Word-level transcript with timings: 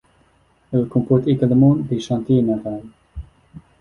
Elle 0.73 0.87
comporte 0.87 1.27
également 1.27 1.75
des 1.75 1.99
chantiers 1.99 2.41
navals. 2.41 2.85